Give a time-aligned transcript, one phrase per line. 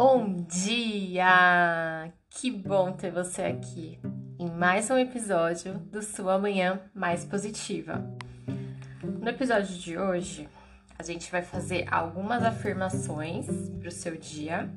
[0.00, 2.12] Bom dia!
[2.30, 3.98] Que bom ter você aqui
[4.38, 8.08] em mais um episódio do Sua Manhã Mais Positiva.
[9.02, 10.48] No episódio de hoje,
[10.96, 13.46] a gente vai fazer algumas afirmações
[13.80, 14.70] para o seu dia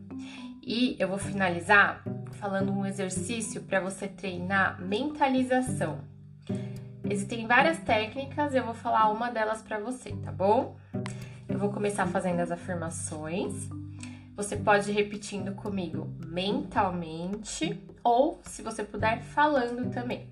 [0.60, 2.04] e eu vou finalizar
[2.40, 6.00] falando um exercício para você treinar mentalização.
[7.08, 10.76] Existem várias técnicas, eu vou falar uma delas para você, tá bom?
[11.48, 13.70] Eu vou começar fazendo as afirmações.
[14.42, 20.28] Você pode ir repetindo comigo mentalmente ou, se você puder, falando também.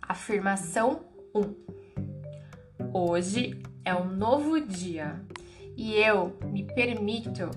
[0.00, 1.00] Afirmação
[1.34, 2.92] 1.
[2.92, 5.20] Hoje é um novo dia
[5.76, 7.50] e eu me permito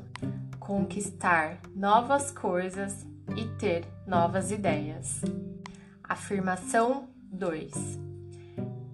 [0.59, 3.05] conquistar novas coisas
[3.37, 5.21] e ter novas ideias.
[6.03, 7.73] Afirmação 2.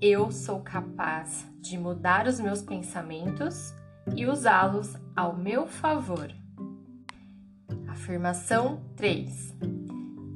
[0.01, 3.73] Eu sou capaz de mudar os meus pensamentos
[4.16, 6.29] e usá-los ao meu favor.
[7.87, 9.55] Afirmação 3.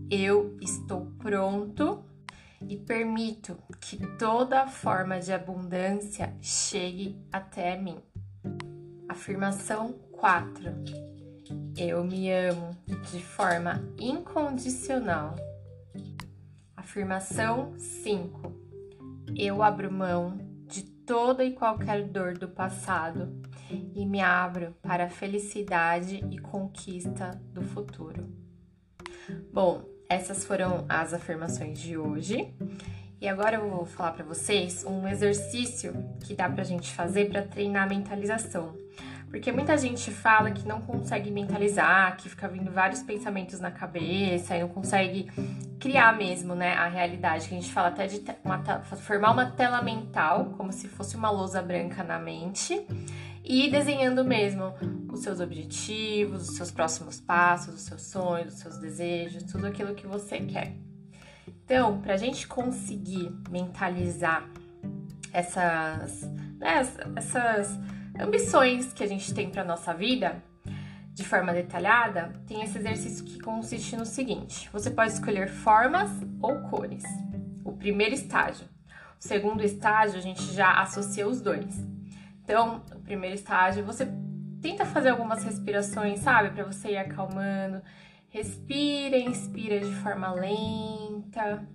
[0.10, 2.04] Eu estou pronto
[2.62, 7.98] e permito que toda forma de abundância chegue até mim.
[9.10, 10.64] Afirmação 4.
[11.78, 12.76] Eu me amo
[13.12, 15.36] de forma incondicional.
[16.76, 18.54] Afirmação 5.
[19.36, 25.10] Eu abro mão de toda e qualquer dor do passado e me abro para a
[25.10, 28.28] felicidade e conquista do futuro.
[29.52, 32.54] Bom, essas foram as afirmações de hoje.
[33.20, 37.42] E agora eu vou falar para vocês um exercício que dá pra gente fazer para
[37.42, 38.76] treinar a mentalização.
[39.30, 44.56] Porque muita gente fala que não consegue mentalizar, que fica vindo vários pensamentos na cabeça
[44.56, 45.30] e não consegue
[45.80, 47.50] criar mesmo, né, a realidade.
[47.50, 51.30] Que a gente fala até de uma, formar uma tela mental, como se fosse uma
[51.30, 52.86] lousa branca na mente,
[53.48, 54.74] e desenhando mesmo
[55.10, 59.96] os seus objetivos, os seus próximos passos, os seus sonhos, os seus desejos, tudo aquilo
[59.96, 60.74] que você quer.
[61.48, 64.50] Então, para a gente conseguir mentalizar
[65.32, 66.22] essas,
[66.60, 66.86] né,
[67.16, 67.80] essas
[68.20, 70.44] ambições que a gente tem para nossa vida
[71.14, 76.12] de forma detalhada, tem esse exercício que consiste no seguinte: você pode escolher formas
[76.42, 77.04] ou cores.
[77.64, 78.68] O primeiro estágio.
[79.20, 81.97] O segundo estágio, a gente já associa os dois.
[82.48, 84.08] Então, o primeiro estágio, você
[84.62, 86.52] tenta fazer algumas respirações, sabe?
[86.52, 87.82] Para você ir acalmando.
[88.30, 91.68] Respira, inspira de forma lenta.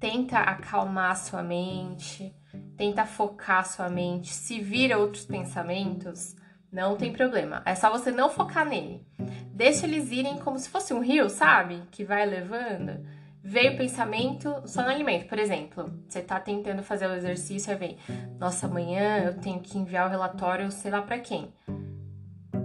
[0.00, 2.34] Tenta acalmar a sua mente
[2.76, 6.36] tenta focar sua mente, se vira outros pensamentos,
[6.70, 7.62] não tem problema.
[7.64, 9.06] É só você não focar nele.
[9.52, 11.82] Deixa eles irem como se fosse um rio, sabe?
[11.90, 13.06] Que vai levando.
[13.48, 15.28] Veio o pensamento, só no alimento.
[15.28, 17.96] Por exemplo, você tá tentando fazer o exercício e vem,
[18.40, 21.52] nossa, amanhã eu tenho que enviar o relatório, sei lá para quem.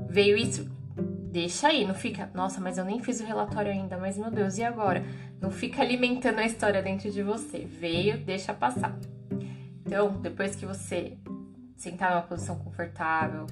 [0.09, 0.67] Veio isso,
[1.31, 4.57] deixa aí, não fica, nossa, mas eu nem fiz o relatório ainda, mas meu Deus,
[4.57, 5.05] e agora?
[5.39, 7.59] Não fica alimentando a história dentro de você.
[7.59, 8.97] Veio, deixa passar.
[9.85, 11.15] Então, depois que você
[11.77, 13.45] sentar numa posição confortável,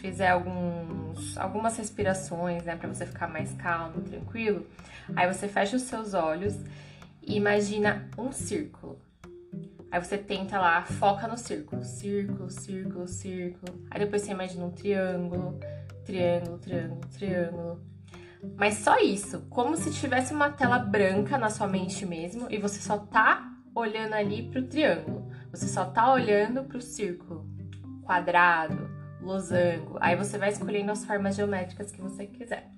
[0.00, 4.66] fizer alguns, algumas respirações, né, para você ficar mais calmo, tranquilo,
[5.14, 6.56] aí você fecha os seus olhos
[7.22, 8.98] e imagina um círculo.
[9.90, 13.84] Aí você tenta lá, foca no círculo, círculo, círculo, círculo.
[13.90, 15.58] Aí depois você imagina um triângulo,
[16.04, 17.80] triângulo, triângulo, triângulo.
[18.56, 22.80] Mas só isso, como se tivesse uma tela branca na sua mente mesmo e você
[22.80, 25.30] só tá olhando ali para o triângulo.
[25.50, 27.44] Você só tá olhando para o círculo,
[28.02, 28.89] quadrado,
[29.22, 29.98] losango.
[30.00, 32.70] Aí você vai escolhendo as formas geométricas que você quiser.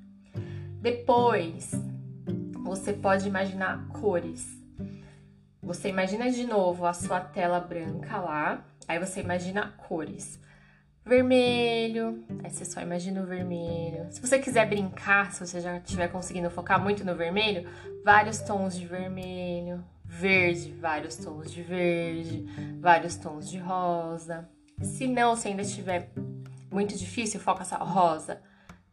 [0.81, 1.73] Depois,
[2.65, 4.61] você pode imaginar cores.
[5.63, 10.41] Você imagina de novo a sua tela branca lá, aí você imagina cores.
[11.05, 14.07] Vermelho, aí você só imagina o vermelho.
[14.11, 17.69] Se você quiser brincar, se você já estiver conseguindo focar muito no vermelho,
[18.05, 22.45] vários tons de vermelho, verde, vários tons de verde,
[22.81, 24.49] vários tons de rosa.
[24.83, 26.11] Se não, se ainda estiver
[26.73, 28.41] muito difícil, foca só rosa,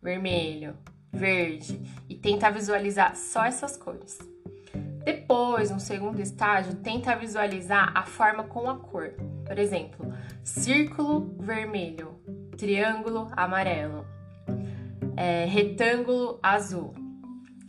[0.02, 0.78] vermelho,
[1.12, 4.18] verde e tenta visualizar só essas cores.
[5.04, 9.14] Depois, no segundo estágio, tenta visualizar a forma com a cor.
[9.46, 12.20] Por exemplo, círculo vermelho,
[12.58, 14.06] triângulo amarelo,
[15.16, 16.94] é, retângulo azul,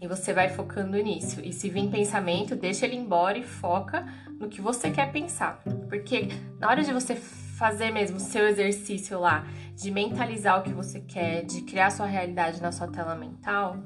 [0.01, 1.41] e você vai focando nisso.
[1.45, 4.07] E se vir pensamento, deixa ele embora e foca
[4.39, 5.63] no que você quer pensar.
[5.89, 6.29] Porque
[6.59, 7.15] na hora de você
[7.61, 9.47] fazer mesmo o seu exercício lá,
[9.77, 13.77] de mentalizar o que você quer, de criar sua realidade na sua tela mental,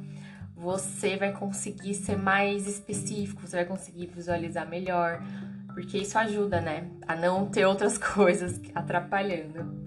[0.57, 5.21] você vai conseguir ser mais específico, você vai conseguir visualizar melhor,
[5.75, 9.85] porque isso ajuda, né, a não ter outras coisas atrapalhando.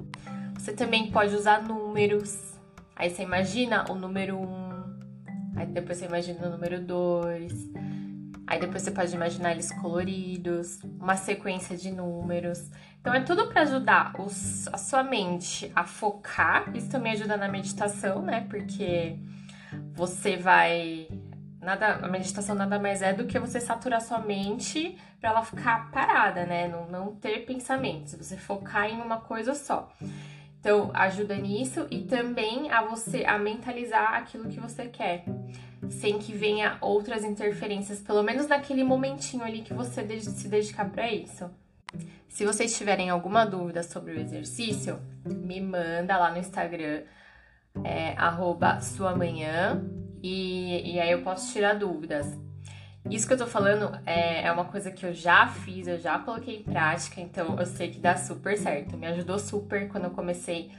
[0.54, 2.58] Você também pode usar números,
[3.00, 4.96] Aí você imagina o número 1, um,
[5.56, 7.54] aí depois você imagina o número 2,
[8.48, 12.72] aí depois você pode imaginar eles coloridos, uma sequência de números.
[13.08, 16.70] Então é tudo para ajudar os, a sua mente a focar.
[16.76, 18.46] Isso também ajuda na meditação, né?
[18.50, 19.16] Porque
[19.94, 21.08] você vai
[21.62, 25.90] nada, a meditação nada mais é do que você saturar sua mente para ela ficar
[25.90, 26.68] parada, né?
[26.68, 29.90] Não, não ter pensamentos, você focar em uma coisa só.
[30.60, 35.24] Então, ajuda nisso e também a você a mentalizar aquilo que você quer,
[35.90, 41.10] sem que venha outras interferências, pelo menos naquele momentinho ali que você se dedicar para
[41.10, 41.50] isso.
[42.28, 47.04] Se vocês tiverem alguma dúvida sobre o exercício, me manda lá no Instagram,
[47.84, 48.16] é,
[48.82, 49.84] suamanhã,
[50.22, 52.38] e, e aí eu posso tirar dúvidas.
[53.10, 56.20] Isso que eu tô falando é, é, uma coisa que eu já fiz, eu já
[56.20, 58.98] coloquei em prática, então eu sei que dá super certo.
[58.98, 60.72] Me ajudou super quando eu comecei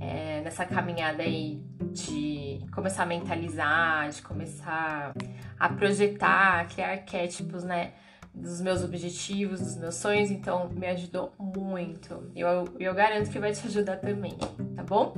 [0.00, 1.62] é, nessa caminhada aí
[1.92, 5.12] de começar a mentalizar, de começar
[5.58, 7.92] a projetar, a criar arquétipos, né?
[8.34, 12.30] Dos meus objetivos, dos meus sonhos, então me ajudou muito.
[12.34, 14.36] Eu, eu garanto que vai te ajudar também,
[14.74, 15.16] tá bom?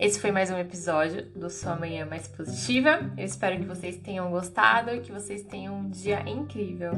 [0.00, 3.12] Esse foi mais um episódio do Sua Manhã Mais Positiva.
[3.16, 6.92] Eu espero que vocês tenham gostado e que vocês tenham um dia incrível.